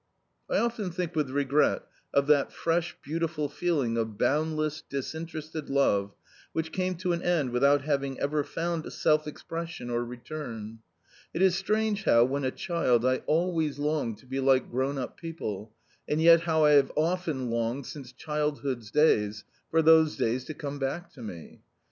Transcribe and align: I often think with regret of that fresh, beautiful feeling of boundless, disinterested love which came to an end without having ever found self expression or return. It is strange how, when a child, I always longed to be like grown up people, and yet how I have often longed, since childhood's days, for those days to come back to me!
I 0.49 0.57
often 0.57 0.89
think 0.89 1.15
with 1.15 1.29
regret 1.29 1.85
of 2.11 2.25
that 2.25 2.51
fresh, 2.51 2.97
beautiful 3.03 3.47
feeling 3.47 3.97
of 3.99 4.17
boundless, 4.17 4.81
disinterested 4.89 5.69
love 5.69 6.15
which 6.53 6.71
came 6.71 6.95
to 6.95 7.13
an 7.13 7.21
end 7.21 7.51
without 7.51 7.83
having 7.83 8.19
ever 8.19 8.43
found 8.43 8.91
self 8.91 9.27
expression 9.27 9.91
or 9.91 10.03
return. 10.03 10.79
It 11.35 11.43
is 11.43 11.55
strange 11.55 12.05
how, 12.05 12.23
when 12.25 12.43
a 12.43 12.49
child, 12.49 13.05
I 13.05 13.17
always 13.27 13.77
longed 13.77 14.17
to 14.17 14.25
be 14.25 14.39
like 14.39 14.71
grown 14.71 14.97
up 14.97 15.17
people, 15.17 15.71
and 16.09 16.19
yet 16.19 16.39
how 16.41 16.65
I 16.65 16.71
have 16.71 16.91
often 16.95 17.51
longed, 17.51 17.85
since 17.85 18.11
childhood's 18.11 18.89
days, 18.89 19.43
for 19.69 19.83
those 19.83 20.17
days 20.17 20.45
to 20.45 20.55
come 20.55 20.79
back 20.79 21.11
to 21.11 21.21
me! 21.21 21.61